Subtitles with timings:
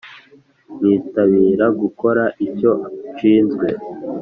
[0.77, 2.71] nkitabira gukora icyo
[3.11, 3.67] nshinzwe